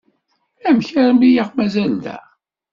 [0.67, 2.17] Amek armi i aɣ-mazal da?